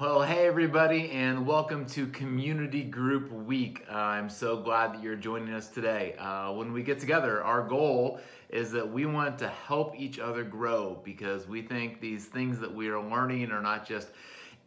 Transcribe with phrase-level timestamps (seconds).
[0.00, 3.84] Well, hey everybody, and welcome to Community Group Week.
[3.90, 6.14] Uh, I'm so glad that you're joining us today.
[6.20, 10.44] Uh, when we get together, our goal is that we want to help each other
[10.44, 14.06] grow because we think these things that we are learning are not just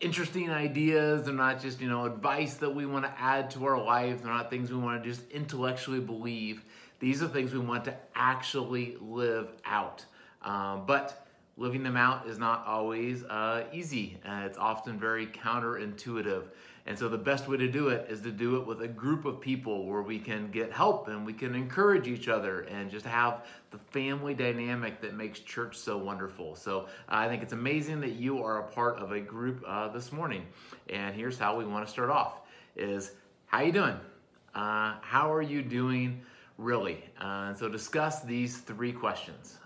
[0.02, 3.82] interesting ideas, they're not just, you know, advice that we want to add to our
[3.82, 6.66] life, they're not things we want to just intellectually believe.
[7.00, 10.04] These are things we want to actually live out.
[10.42, 11.26] Um, but
[11.58, 14.18] living them out is not always uh, easy.
[14.26, 16.44] Uh, it's often very counterintuitive.
[16.88, 19.26] And so the best way to do it is to do it with a group
[19.26, 23.06] of people where we can get help and we can encourage each other and just
[23.06, 26.56] have the family dynamic that makes church so wonderful.
[26.56, 29.90] So uh, I think it's amazing that you are a part of a group uh,
[29.90, 30.48] this morning.
[30.90, 32.42] And here's how we want to start off
[32.76, 33.12] is
[33.46, 33.98] how you doing?
[34.56, 36.22] Uh, how are you doing
[36.58, 37.04] really?
[37.20, 39.60] Uh, so discuss these three questions.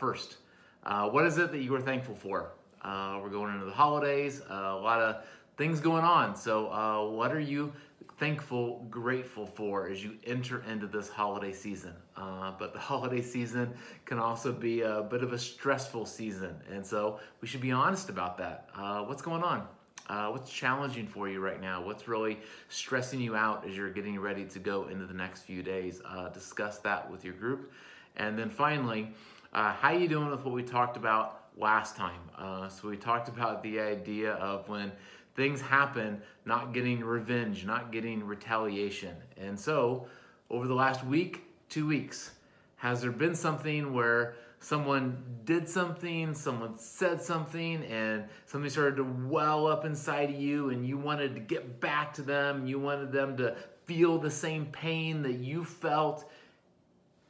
[0.00, 0.38] first,
[0.86, 2.52] uh, what is it that you are thankful for?
[2.82, 5.24] Uh, we're going into the holidays, uh, a lot of
[5.56, 6.36] things going on.
[6.36, 7.72] So, uh, what are you
[8.18, 11.92] thankful, grateful for as you enter into this holiday season?
[12.16, 16.54] Uh, but the holiday season can also be a bit of a stressful season.
[16.72, 18.68] And so, we should be honest about that.
[19.08, 19.66] what's going on?
[20.08, 21.82] Uh, what's challenging for you right now?
[21.82, 25.64] What's really stressing you out as you're getting ready to go into the next few
[25.64, 26.00] days?
[26.04, 27.72] Uh, discuss that with your group.
[28.16, 29.12] And then finally,
[29.56, 32.20] uh, how you doing with what we talked about last time?
[32.36, 34.92] Uh, so we talked about the idea of when
[35.34, 39.16] things happen, not getting revenge, not getting retaliation.
[39.38, 40.08] And so
[40.50, 42.32] over the last week, two weeks,
[42.76, 49.04] has there been something where someone did something, someone said something, and something started to
[49.04, 53.10] well up inside of you, and you wanted to get back to them, you wanted
[53.10, 56.30] them to feel the same pain that you felt?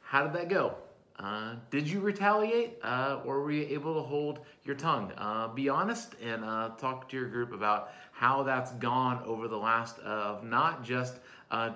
[0.01, 0.75] How did that go?
[1.19, 5.11] Uh, did you retaliate uh, or were you able to hold your tongue?
[5.17, 9.57] Uh, be honest and uh, talk to your group about how that's gone over the
[9.57, 11.15] last of not just
[11.49, 11.71] uh,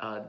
[0.00, 0.20] uh,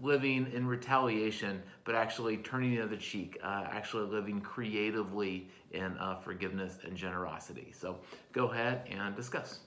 [0.00, 6.96] living in retaliation, but actually turning the other cheek, actually living creatively in forgiveness and
[6.96, 7.72] generosity.
[7.76, 7.98] So
[8.32, 9.60] go ahead and discuss.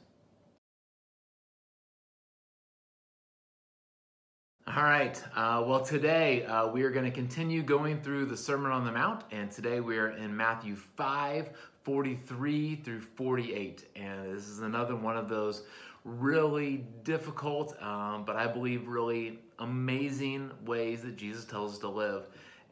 [4.76, 5.24] All right.
[5.34, 8.92] Uh, well, today uh, we are going to continue going through the Sermon on the
[8.92, 11.52] Mount, and today we are in Matthew 5
[11.84, 13.86] 43 through 48.
[13.96, 15.64] And this is another one of those
[16.04, 22.24] really difficult, um, but I believe really amazing ways that Jesus tells us to live,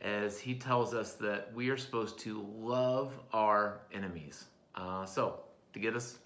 [0.02, 4.48] as he tells us that we are supposed to love our enemies.
[4.76, 5.40] Uh, so,
[5.72, 6.18] to get us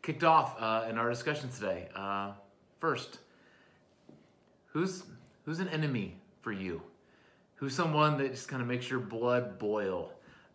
[0.00, 2.32] kicked off uh, in our discussion today, uh,
[2.80, 3.18] first,
[4.72, 5.04] Who's
[5.44, 6.80] who's an enemy for you?
[7.56, 10.10] Who's someone that just kind of makes your blood boil?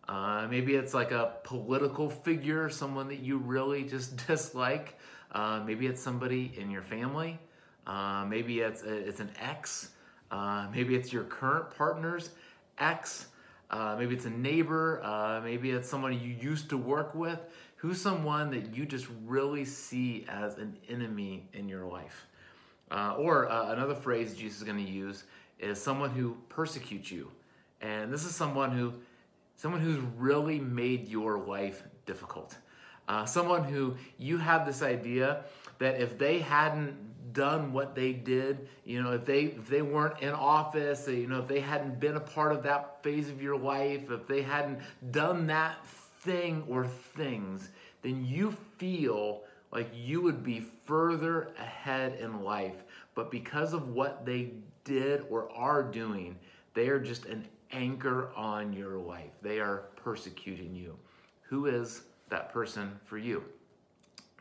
[0.08, 4.98] Uh, maybe it's like a political figure, someone that you really just dislike.
[5.30, 7.38] Uh, maybe it's somebody in your family.
[7.86, 9.90] Uh, maybe it's it's an ex.
[10.32, 12.30] Uh, maybe it's your current partner's
[12.78, 13.26] ex.
[13.70, 15.00] Uh, maybe it's a neighbor.
[15.04, 17.38] Uh, maybe it's someone you used to work with.
[17.76, 22.27] Who's someone that you just really see as an enemy in your life?
[22.90, 25.24] Uh, or uh, another phrase Jesus is going to use
[25.58, 27.30] is someone who persecutes you.
[27.80, 28.94] And this is someone who,
[29.56, 32.56] someone who's really made your life difficult.
[33.08, 35.44] Uh, someone who you have this idea
[35.78, 36.94] that if they hadn't
[37.32, 41.38] done what they did, you know, if they if they weren't in office, you know,
[41.38, 44.80] if they hadn't been a part of that phase of your life, if they hadn't
[45.10, 45.84] done that
[46.20, 47.70] thing or things,
[48.02, 49.42] then you feel
[49.72, 52.84] like you would be further ahead in life.
[53.14, 54.52] But because of what they
[54.84, 56.36] did or are doing,
[56.74, 59.30] they are just an anchor on your life.
[59.42, 60.96] They are persecuting you.
[61.42, 63.44] Who is that person for you?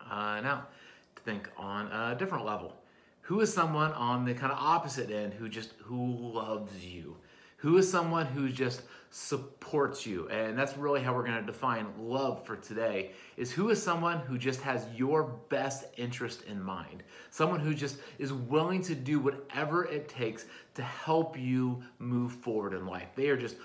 [0.09, 0.67] Uh, now,
[1.15, 2.75] to think on a different level.
[3.21, 7.17] Who is someone on the kind of opposite end who just who loves you?
[7.57, 10.29] Who is someone who just supports you?
[10.29, 14.19] And that's really how we're going to define love for today is who is someone
[14.19, 17.01] who just has your best interest in mind.
[17.31, 20.45] Someone who just is willing to do whatever it takes
[20.75, 23.07] to help you move forward in life.
[23.15, 23.55] They are just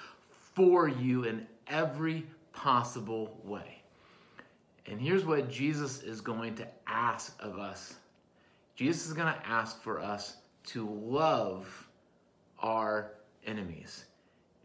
[0.54, 3.82] for you in every possible way.
[4.86, 7.94] And here's what Jesus is going to ask of us.
[8.74, 11.88] Jesus is going to ask for us to love
[12.58, 13.12] our
[13.46, 14.04] enemies.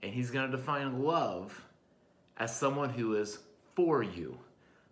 [0.04, 1.64] And he's going to define love
[2.38, 3.40] as someone who is
[3.76, 4.38] for you,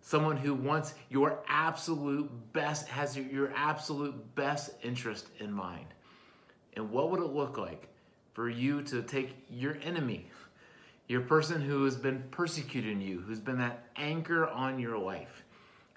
[0.00, 5.86] someone who wants your absolute best, has your, absolute best interest in mind.
[6.74, 7.88] And what would it look like
[8.32, 10.28] for you to take your enemy,
[11.08, 15.42] your person who has been persecuting you, who's been that anchor on your life,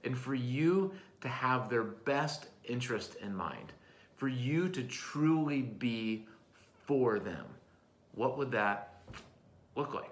[0.03, 3.73] and for you to have their best interest in mind,
[4.15, 6.25] for you to truly be
[6.85, 7.45] for them,
[8.19, 8.95] what would that
[9.77, 10.11] look like?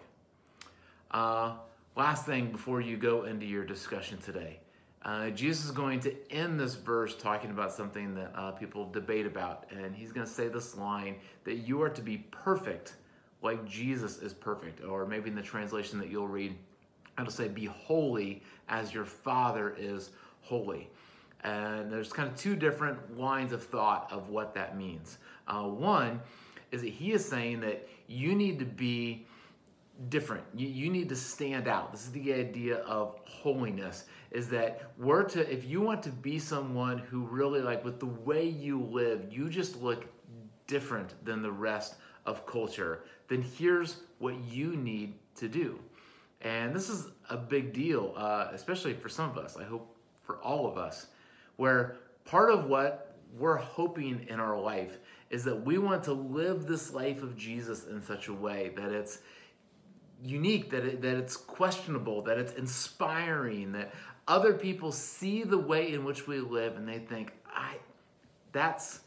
[1.12, 1.56] Uh,
[1.98, 4.62] last thing before you go into your discussion today.
[5.04, 9.26] Uh, Jesus is going to end this verse talking about something that uh, people debate
[9.26, 12.94] about, and he's going to say this line that you are to be perfect
[13.42, 16.56] like Jesus is perfect, or maybe in the translation that you'll read,
[17.20, 20.90] it'll say, Be holy as your Father is holy.
[21.44, 25.18] And there's kind of two different lines of thought of what that means.
[25.46, 26.22] Uh, one
[26.72, 29.26] is that he is saying that you need to be
[30.10, 30.44] different.
[30.56, 31.92] You, you need to stand out.
[31.92, 36.38] This is the idea of holiness is that we're to, if you want to be
[36.38, 40.06] someone who really like with the way you live, you just look
[40.68, 45.80] different than the rest of culture, then here's what you need to do.
[46.42, 50.38] And this is a big deal, uh, especially for some of us, I hope for
[50.38, 51.08] all of us,
[51.56, 53.07] where part of what
[53.38, 54.98] we're hoping in our life
[55.30, 58.92] is that we want to live this life of Jesus in such a way that
[58.92, 59.20] it's
[60.24, 63.94] unique, that, it, that it's questionable, that it's inspiring, that
[64.28, 67.76] other people see the way in which we live and they think, I,
[68.52, 69.02] that's,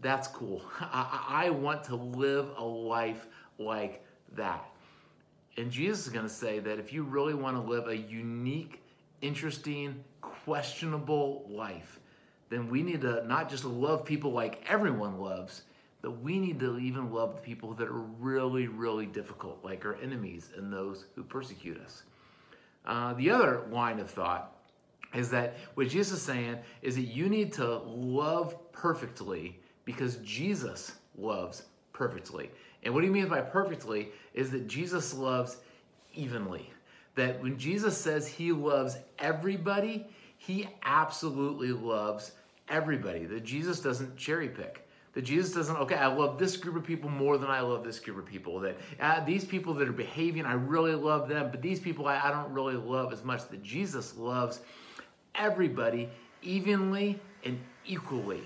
[0.00, 0.62] that's cool.
[0.80, 3.26] I, I want to live a life
[3.58, 4.64] like that.
[5.56, 8.80] And Jesus is going to say that if you really want to live a unique,
[9.20, 11.98] interesting, questionable life,
[12.50, 15.62] then we need to not just love people like everyone loves,
[16.00, 19.96] but we need to even love the people that are really, really difficult, like our
[19.96, 22.04] enemies and those who persecute us.
[22.86, 24.56] Uh, the other line of thought
[25.14, 30.92] is that what Jesus is saying is that you need to love perfectly because Jesus
[31.16, 32.50] loves perfectly.
[32.82, 35.58] And what he means by perfectly is that Jesus loves
[36.14, 36.70] evenly.
[37.16, 40.06] That when Jesus says he loves everybody,
[40.36, 42.32] he absolutely loves
[42.70, 43.24] everybody.
[43.24, 44.86] That Jesus doesn't cherry pick.
[45.14, 47.98] That Jesus doesn't, okay, I love this group of people more than I love this
[47.98, 48.60] group of people.
[48.60, 52.20] That uh, these people that are behaving, I really love them, but these people I,
[52.22, 53.48] I don't really love as much.
[53.48, 54.60] That Jesus loves
[55.34, 56.08] everybody
[56.42, 58.42] evenly and equally.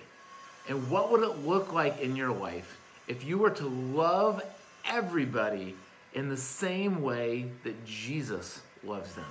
[0.68, 2.78] And what would it look like in your life
[3.08, 4.42] if you were to love
[4.84, 5.74] everybody
[6.14, 9.26] in the same way that Jesus loves them?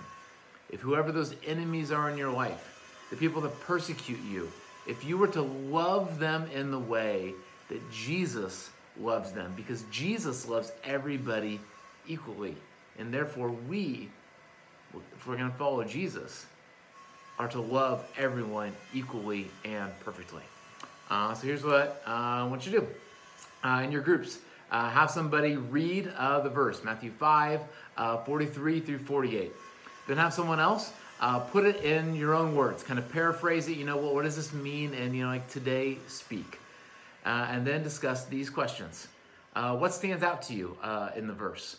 [0.69, 4.51] If whoever those enemies are in your life, the people that persecute you,
[4.88, 7.33] if you were to love them in the way
[7.69, 8.69] that Jesus
[9.00, 11.60] loves them, because Jesus loves everybody
[12.07, 12.56] equally.
[13.00, 14.10] And therefore, we,
[14.94, 16.45] if we're going to follow Jesus,
[17.39, 20.44] are to love everyone equally and perfectly.
[21.10, 22.88] Uh, so here's what uh, I want you to do
[23.63, 24.39] uh, in your groups.
[24.72, 27.62] Uh, have somebody read uh, the verse, Matthew 5,
[27.98, 29.51] uh, 43 through 48.
[30.07, 33.77] Then have someone else Uh, put it in your own words, kind of paraphrase it.
[33.77, 34.94] You know, what, what does this mean?
[34.94, 36.59] And, you know, like today, speak.
[37.25, 39.07] Uh, and then discuss these questions.
[39.56, 40.75] Uh, what stands out to you
[41.15, 41.77] in the verse?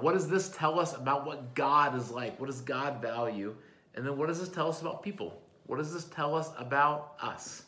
[0.00, 2.38] what does this tell us about what God is like?
[2.38, 3.54] What does God value?
[3.94, 5.40] And then what does this tell us about people?
[5.66, 7.64] What does this tell us about us?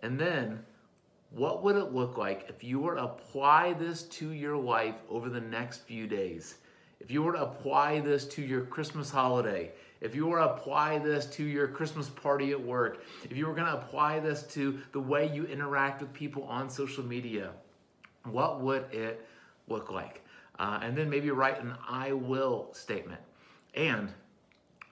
[0.00, 0.64] And then,
[1.30, 5.28] what would it look like if you were to apply this to your life over
[5.28, 6.56] the next few days?
[7.00, 10.98] If you were to apply this to your Christmas holiday, if you were to apply
[10.98, 14.78] this to your Christmas party at work, if you were going to apply this to
[14.92, 17.50] the way you interact with people on social media,
[18.24, 19.26] what would it
[19.68, 20.22] look like?
[20.58, 23.20] Uh, and then maybe write an I will statement.
[23.74, 24.12] And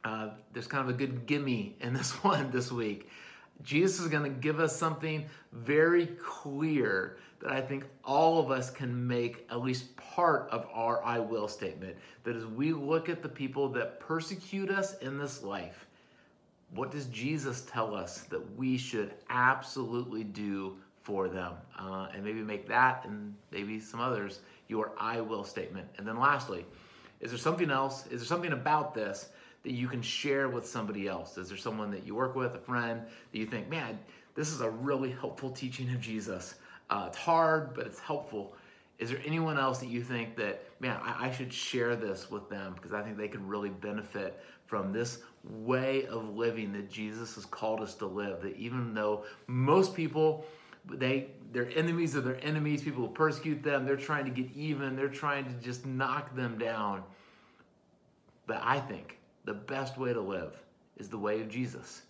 [0.04, 3.08] uh, there's kind of a good gimme in this one this week.
[3.62, 8.70] Jesus is going to give us something very clear that I think all of us
[8.70, 11.96] can make at least part of our I will statement.
[12.24, 15.86] That as we look at the people that persecute us in this life,
[16.74, 21.54] what does Jesus tell us that we should absolutely do for them?
[21.78, 25.88] Uh, and maybe make that and maybe some others your I will statement.
[25.98, 26.64] And then lastly,
[27.20, 28.06] is there something else?
[28.06, 29.28] Is there something about this
[29.64, 31.36] that you can share with somebody else?
[31.36, 33.98] Is there someone that you work with, a friend, that you think, man,
[34.34, 36.54] this is a really helpful teaching of Jesus?
[36.92, 38.54] Uh, it's hard, but it's helpful.
[38.98, 42.50] Is there anyone else that you think that, man, I, I should share this with
[42.50, 47.34] them because I think they could really benefit from this way of living that Jesus
[47.36, 48.42] has called us to live?
[48.42, 50.44] That even though most people,
[50.84, 55.08] they they're enemies of their enemies, people persecute them, they're trying to get even, they're
[55.08, 57.04] trying to just knock them down.
[58.46, 60.62] But I think the best way to live
[60.98, 62.02] is the way of Jesus.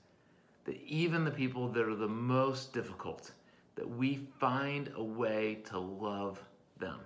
[0.65, 3.31] That even the people that are the most difficult,
[3.77, 6.43] that we find a way to love
[6.79, 6.99] them.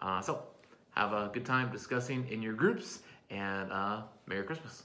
[0.00, 0.42] Uh, so,
[0.90, 3.00] have a good time discussing in your groups,
[3.30, 4.84] and uh, Merry Christmas.